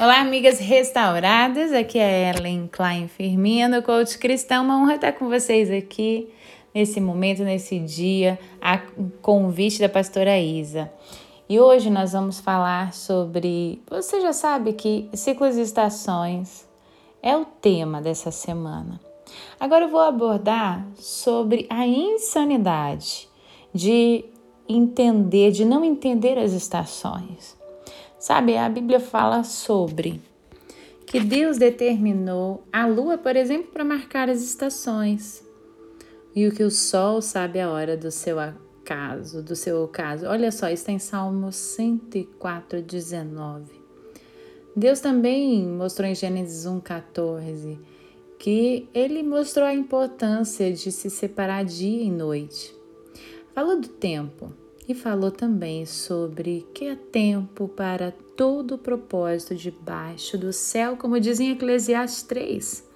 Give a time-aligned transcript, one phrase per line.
[0.00, 1.72] Olá, amigas restauradas.
[1.72, 4.62] Aqui é Ellen Klein Firmino, coach cristão.
[4.62, 6.32] Uma honra estar com vocês aqui
[6.72, 8.78] nesse momento, nesse dia, a
[9.20, 10.88] convite da pastora Isa.
[11.48, 13.82] E hoje nós vamos falar sobre.
[13.90, 16.64] Você já sabe que ciclos e estações
[17.20, 19.00] é o tema dessa semana.
[19.58, 23.28] Agora eu vou abordar sobre a insanidade
[23.74, 24.24] de
[24.68, 27.57] entender, de não entender as estações.
[28.18, 30.20] Sabe, a Bíblia fala sobre
[31.06, 35.42] que Deus determinou a lua, por exemplo, para marcar as estações.
[36.34, 40.26] E o que o sol sabe a hora do seu acaso, do seu ocaso.
[40.26, 43.64] Olha só, está em Salmo 104, 19.
[44.76, 47.78] Deus também mostrou em Gênesis 1,14
[48.38, 52.72] que ele mostrou a importância de se separar dia e noite.
[53.52, 54.52] Falou do tempo
[54.88, 61.20] e falou também sobre que há tempo para todo o propósito debaixo do céu, como
[61.20, 62.88] diz em Eclesiastes 3.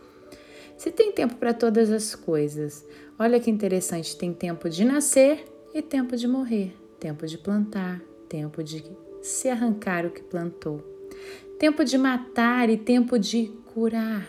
[0.79, 2.85] Se tem tempo para todas as coisas,
[3.19, 8.63] olha que interessante: tem tempo de nascer e tempo de morrer, tempo de plantar, tempo
[8.63, 8.83] de
[9.21, 10.81] se arrancar o que plantou,
[11.59, 14.27] tempo de matar e tempo de curar,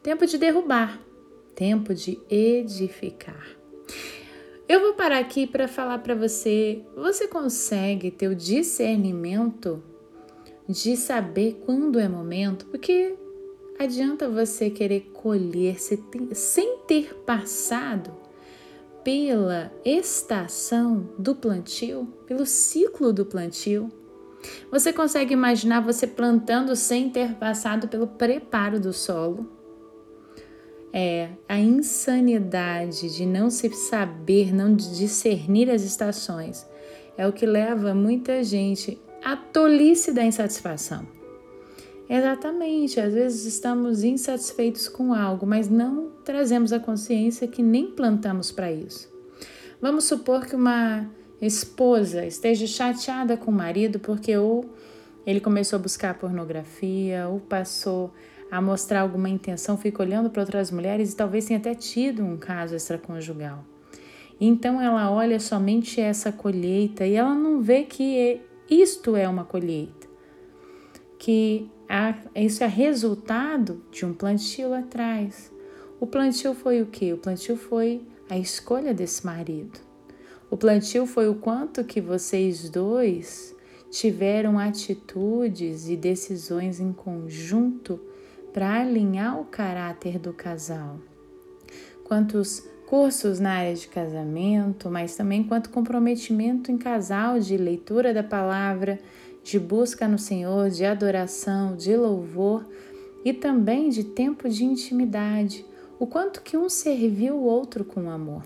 [0.00, 1.00] tempo de derrubar,
[1.56, 3.64] tempo de edificar.
[4.66, 9.82] Eu vou parar aqui para falar para você: você consegue ter o discernimento
[10.66, 12.64] de saber quando é momento?
[12.66, 13.14] Porque
[13.78, 15.76] adianta você querer colher
[16.32, 18.16] sem ter passado
[19.02, 23.92] pela estação do plantio, pelo ciclo do plantio.
[24.70, 29.53] Você consegue imaginar você plantando sem ter passado pelo preparo do solo?
[30.96, 36.64] É a insanidade de não se saber, não discernir as estações.
[37.18, 41.04] É o que leva muita gente à tolice da insatisfação.
[42.08, 48.52] Exatamente, às vezes estamos insatisfeitos com algo, mas não trazemos a consciência que nem plantamos
[48.52, 49.12] para isso.
[49.80, 54.64] Vamos supor que uma esposa esteja chateada com o marido porque ou
[55.26, 58.12] ele começou a buscar pornografia, ou passou
[58.50, 62.36] a mostrar alguma intenção, fica olhando para outras mulheres e talvez tenha até tido um
[62.36, 63.64] caso extraconjugal.
[64.40, 70.08] Então ela olha somente essa colheita e ela não vê que isto é uma colheita,
[71.18, 71.68] que
[72.34, 75.52] isso é resultado de um plantio atrás.
[76.00, 77.12] O plantio foi o que?
[77.12, 79.78] O plantio foi a escolha desse marido.
[80.50, 83.54] O plantio foi o quanto que vocês dois
[83.90, 88.00] tiveram atitudes e decisões em conjunto
[88.54, 91.00] para alinhar o caráter do casal.
[92.04, 98.22] Quantos cursos na área de casamento, mas também quanto comprometimento em casal de leitura da
[98.22, 99.00] palavra,
[99.42, 102.64] de busca no Senhor, de adoração, de louvor
[103.24, 105.66] e também de tempo de intimidade.
[105.98, 108.44] O quanto que um serviu o outro com amor.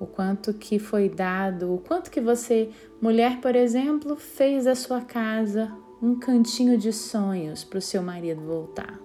[0.00, 5.02] O quanto que foi dado, o quanto que você, mulher, por exemplo, fez da sua
[5.02, 8.98] casa um cantinho de sonhos para o seu marido voltar.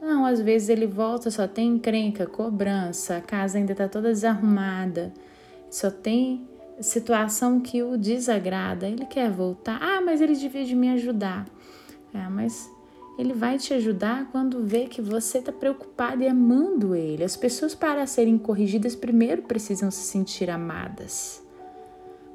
[0.00, 5.12] Não, às vezes ele volta, só tem encrenca, cobrança, a casa ainda está toda desarrumada,
[5.68, 6.46] só tem
[6.80, 8.86] situação que o desagrada.
[8.86, 9.78] Ele quer voltar.
[9.82, 11.44] Ah, mas ele devia de me ajudar.
[12.14, 12.70] É, mas
[13.18, 17.24] ele vai te ajudar quando vê que você está preocupado e amando ele.
[17.24, 21.45] As pessoas, para serem corrigidas, primeiro precisam se sentir amadas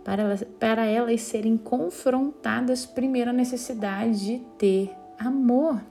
[0.04, 5.82] para elas, para elas serem confrontadas primeiro a necessidade de ter amor.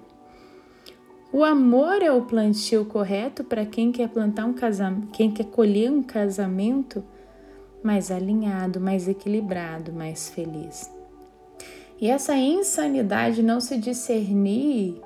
[1.32, 5.90] O amor é o plantio correto para quem quer plantar um casamento, quem quer colher
[5.90, 7.04] um casamento
[7.84, 10.90] mais alinhado, mais equilibrado, mais feliz.
[12.00, 15.00] E essa insanidade não se discernir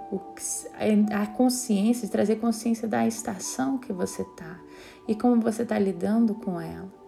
[1.12, 4.58] a consciência, trazer consciência da estação que você está
[5.06, 7.03] e como você está lidando com ela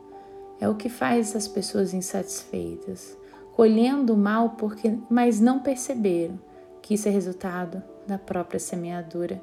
[0.61, 3.17] é o que faz as pessoas insatisfeitas,
[3.53, 6.39] colhendo o mal porque mas não perceberam
[6.83, 9.43] que isso é resultado da própria semeadura.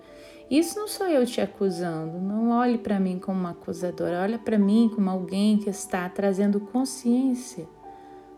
[0.50, 4.58] Isso não sou eu te acusando, não olhe para mim como uma acusadora, olha para
[4.58, 7.68] mim como alguém que está trazendo consciência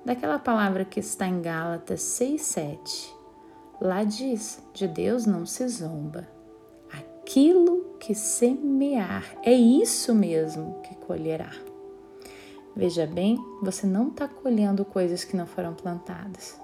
[0.03, 3.13] daquela palavra que está em Gálatas 6:7.
[3.81, 6.27] Lá diz: de Deus não se zomba.
[6.91, 11.51] Aquilo que semear é isso mesmo que colherá.
[12.75, 16.59] Veja bem, você não está colhendo coisas que não foram plantadas.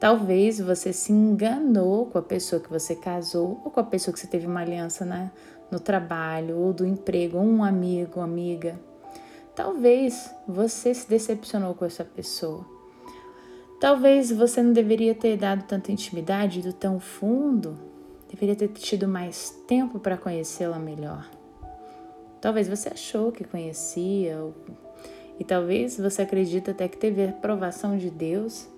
[0.00, 4.20] Talvez você se enganou com a pessoa que você casou ou com a pessoa que
[4.20, 5.30] você teve uma aliança né,
[5.70, 8.80] no trabalho ou do emprego, ou um amigo, amiga.
[9.54, 12.64] Talvez você se decepcionou com essa pessoa.
[13.80, 17.78] Talvez você não deveria ter dado tanta intimidade do tão fundo,
[18.30, 21.28] deveria ter tido mais tempo para conhecê-la melhor.
[22.40, 24.38] Talvez você achou que conhecia,
[25.38, 28.68] e talvez você acredita até que teve aprovação de Deus,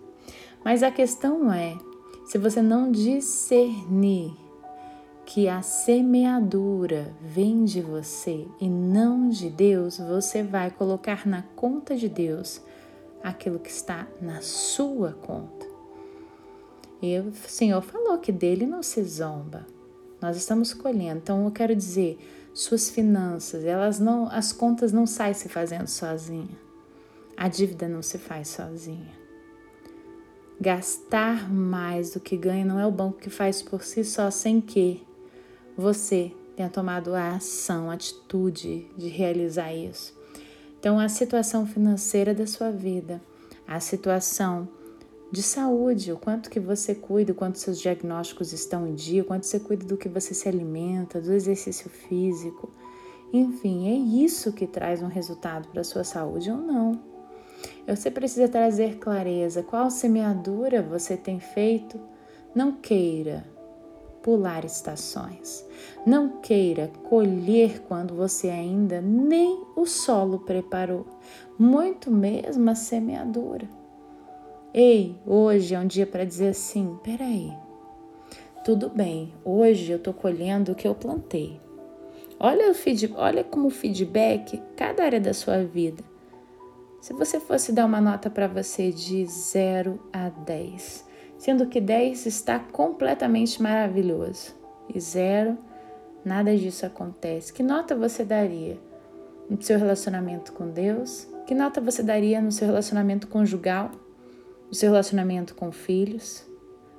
[0.65, 1.77] mas a questão é:
[2.27, 4.33] se você não discernir
[5.25, 11.95] que a semeadura vem de você e não de Deus, você vai colocar na conta
[11.95, 12.61] de Deus
[13.23, 15.67] aquilo que está na sua conta.
[17.01, 19.67] E o Senhor falou que dele não se zomba.
[20.21, 21.19] Nós estamos colhendo.
[21.19, 22.19] Então eu quero dizer,
[22.52, 26.58] suas finanças, elas não, as contas não saem se fazendo sozinha.
[27.37, 29.19] A dívida não se faz sozinha.
[30.61, 34.61] Gastar mais do que ganha não é o banco que faz por si só, sem
[34.61, 35.02] que
[35.76, 40.14] você tenha tomado a ação, a atitude de realizar isso.
[40.79, 43.23] Então, a situação financeira da sua vida,
[43.67, 44.69] a situação
[45.32, 49.25] de saúde, o quanto que você cuida, o quanto seus diagnósticos estão em dia, o
[49.25, 52.71] quanto você cuida do que você se alimenta, do exercício físico.
[53.32, 57.00] Enfim, é isso que traz um resultado para a sua saúde ou não.
[57.87, 59.62] Você precisa trazer clareza.
[59.62, 62.00] Qual semeadura você tem feito?
[62.55, 63.44] Não queira
[64.23, 65.65] pular estações.
[66.05, 71.06] Não queira colher quando você ainda nem o solo preparou,
[71.59, 73.80] muito mesmo a semeadura.
[74.73, 77.53] Ei, hoje é um dia para dizer assim: peraí,
[78.65, 81.61] tudo bem, hoje eu estou colhendo o que eu plantei.
[82.39, 86.05] Olha, o feed, olha como feedback, cada área da sua vida.
[87.01, 91.05] Se você fosse dar uma nota para você de 0 a 10,
[91.37, 94.55] sendo que 10 está completamente maravilhoso
[94.95, 95.59] e 0,
[96.25, 97.53] nada disso acontece.
[97.53, 98.79] Que nota você daria
[99.49, 101.27] no seu relacionamento com Deus?
[101.45, 103.91] Que nota você daria no seu relacionamento conjugal?
[104.71, 106.47] No seu relacionamento com filhos?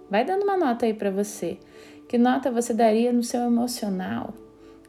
[0.10, 1.58] Vai dando uma nota aí para você.
[2.06, 4.34] Que nota você daria no seu emocional?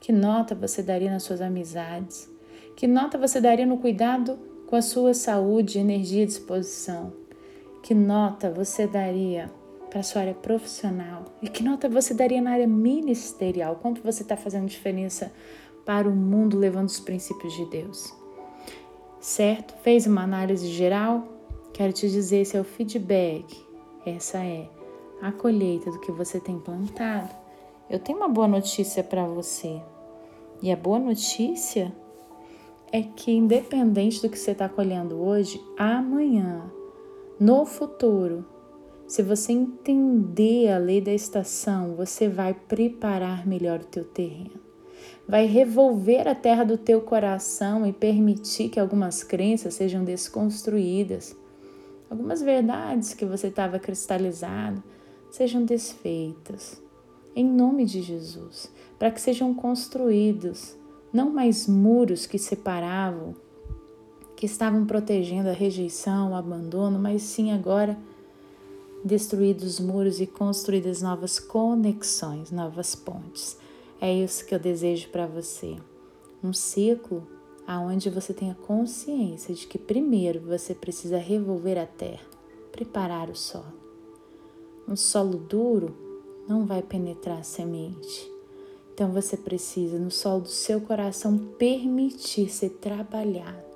[0.01, 2.29] Que nota você daria nas suas amizades?
[2.75, 4.37] Que nota você daria no cuidado
[4.67, 7.13] com a sua saúde, energia e disposição?
[7.85, 9.49] Que nota você daria
[9.89, 11.27] para sua área profissional?
[11.41, 13.77] E que nota você daria na área ministerial?
[13.77, 15.33] Quanto você está fazendo diferença
[15.87, 18.13] para o mundo levando os princípios de Deus?
[19.21, 19.73] Certo?
[19.85, 21.29] Fez uma análise geral?
[21.73, 23.65] Quero te dizer, esse é o feedback.
[24.05, 24.69] Essa é
[25.21, 27.35] a colheita do que você tem plantado.
[27.89, 29.81] Eu tenho uma boa notícia para você.
[30.63, 31.93] E a boa notícia
[32.93, 36.71] é que, independente do que você está colhendo hoje, amanhã
[37.41, 38.45] no futuro,
[39.07, 44.61] se você entender a lei da estação, você vai preparar melhor o teu terreno.
[45.27, 51.37] Vai revolver a terra do teu coração e permitir que algumas crenças sejam desconstruídas.
[52.13, 54.83] Algumas verdades que você estava cristalizado
[55.31, 56.79] sejam desfeitas.
[57.35, 60.77] Em nome de Jesus, para que sejam construídos
[61.11, 63.35] não mais muros que separavam
[64.37, 67.97] que estavam protegendo a rejeição, o abandono, mas sim agora
[69.03, 73.57] destruídos muros e construídas novas conexões, novas pontes.
[73.99, 75.79] É isso que eu desejo para você.
[76.45, 77.27] Um ciclo
[77.67, 82.25] aonde você tenha consciência de que primeiro você precisa revolver a terra,
[82.71, 83.81] preparar o solo.
[84.89, 85.97] Um solo duro
[86.49, 88.31] não vai penetrar a semente.
[88.93, 93.73] Então você precisa, no solo do seu coração, permitir ser trabalhado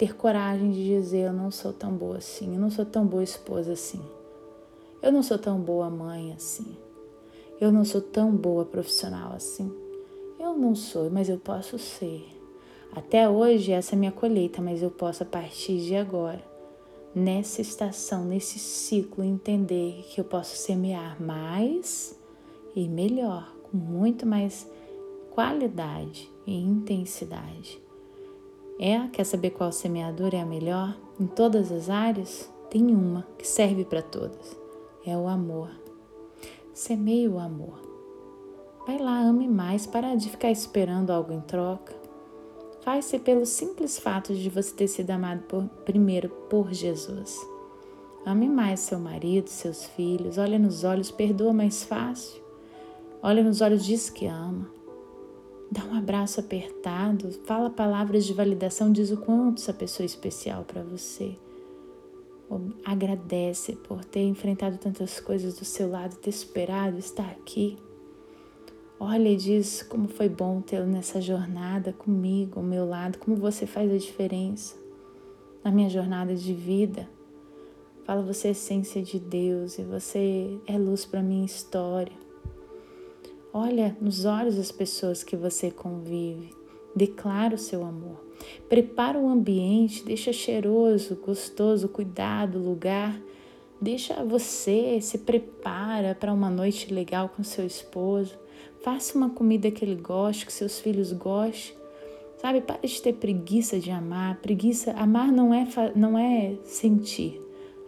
[0.00, 3.22] ter coragem de dizer: Eu não sou tão boa assim, eu não sou tão boa
[3.22, 4.00] esposa assim,
[5.02, 6.74] eu não sou tão boa mãe assim,
[7.60, 9.70] eu não sou tão boa profissional assim.
[10.38, 12.39] Eu não sou, mas eu posso ser.
[12.92, 16.42] Até hoje, essa é minha colheita, mas eu posso, a partir de agora,
[17.14, 22.18] nessa estação, nesse ciclo, entender que eu posso semear mais
[22.74, 24.68] e melhor, com muito mais
[25.30, 27.80] qualidade e intensidade.
[28.78, 30.96] É, quer saber qual semeadura é a melhor?
[31.18, 34.56] Em todas as áreas, tem uma que serve para todas.
[35.04, 35.70] É o amor.
[36.72, 37.78] Semeie o amor.
[38.86, 41.99] Vai lá, ame mais, para de ficar esperando algo em troca.
[42.82, 47.38] Faz-se pelo simples fato de você ter sido amado por, primeiro por Jesus.
[48.24, 52.40] Ame mais seu marido, seus filhos, olha nos olhos, perdoa mais fácil.
[53.22, 54.68] Olha nos olhos, diz que ama.
[55.70, 60.64] Dá um abraço apertado, fala palavras de validação, diz o quanto essa pessoa é especial
[60.64, 61.36] para você.
[62.84, 67.78] Agradece por ter enfrentado tantas coisas do seu lado, ter superado, estar aqui.
[69.02, 73.66] Olha e diz como foi bom tê-lo nessa jornada comigo, ao meu lado, como você
[73.66, 74.76] faz a diferença
[75.64, 77.08] na minha jornada de vida.
[78.04, 82.12] Fala, você é essência de Deus e você é luz para minha história.
[83.54, 86.50] Olha nos olhos das pessoas que você convive.
[86.94, 88.22] Declara o seu amor.
[88.68, 93.18] Prepara o ambiente, deixa cheiroso, gostoso, cuidado, lugar.
[93.80, 98.38] Deixa você se prepara para uma noite legal com seu esposo.
[98.82, 101.78] Faça uma comida que ele goste, que seus filhos gostem.
[102.38, 104.40] Sabe, para de ter preguiça de amar.
[104.40, 107.40] Preguiça, amar não é não é sentir.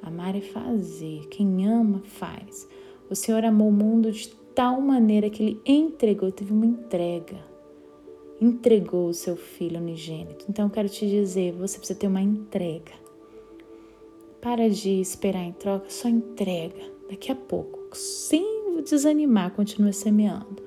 [0.02, 1.26] Amar é fazer.
[1.28, 2.68] Quem ama faz.
[3.08, 7.52] O Senhor amou o mundo de tal maneira que ele entregou, teve uma entrega
[8.42, 10.44] entregou o seu filho unigênito.
[10.49, 12.92] Então eu quero te dizer, você precisa ter uma entrega.
[14.40, 16.82] Para de esperar em troca, só entrega.
[17.08, 20.61] Daqui a pouco, sem desanimar, continua semeando.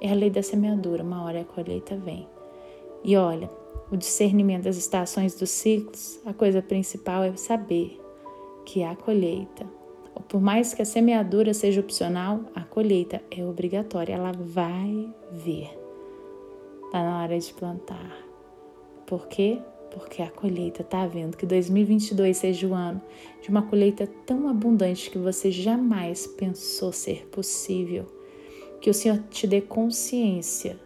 [0.00, 2.26] É a lei da semeadura, uma hora a colheita vem.
[3.02, 3.50] E olha,
[3.90, 7.98] o discernimento das estações dos ciclos, a coisa principal é saber
[8.64, 9.66] que a colheita,
[10.28, 15.70] por mais que a semeadura seja opcional, a colheita é obrigatória, ela vai vir.
[16.84, 18.16] Está na hora de plantar.
[19.06, 19.58] Por quê?
[19.90, 23.00] Porque a colheita está vendo que 2022 seja o ano
[23.40, 28.17] de uma colheita tão abundante que você jamais pensou ser possível.
[28.80, 30.78] Que o Senhor te dê consciência,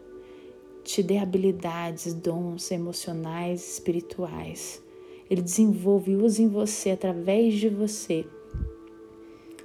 [0.83, 4.83] te dê habilidades, dons emocionais, espirituais.
[5.31, 8.27] Ele desenvolve e usa em você, através de você,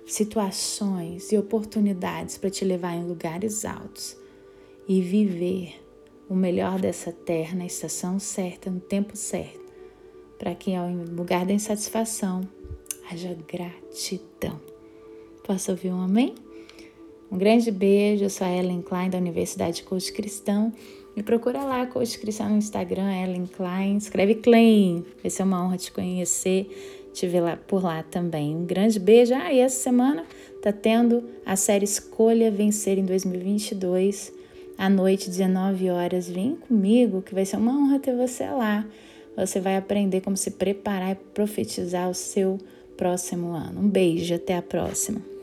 [0.06, 4.18] situações e oportunidades para te levar em lugares altos
[4.88, 5.76] e viver
[6.30, 9.60] o melhor dessa terra na estação certa, no tempo certo,
[10.38, 12.42] para que ao lugar da insatisfação
[13.10, 14.60] haja gratidão.
[15.44, 16.36] Posso ouvir um amém?
[17.30, 20.72] Um grande beijo, eu sou a Ellen Klein da Universidade Coach Cristão.
[21.16, 23.98] Me procura lá, Coach Cristão no Instagram, Ellen Klein.
[23.98, 28.56] Escreve Klein, vai ser uma honra te conhecer, te ver lá por lá também.
[28.56, 29.34] Um grande beijo.
[29.34, 30.26] Ah, e essa semana
[30.62, 34.32] tá tendo a série Escolha Vencer em 2022
[34.78, 36.30] à noite, 19 horas.
[36.30, 38.88] Vem comigo, que vai ser uma honra ter você lá.
[39.36, 42.58] Você vai aprender como se preparar e profetizar o seu
[42.96, 43.82] próximo ano.
[43.82, 45.37] Um beijo, até a próxima.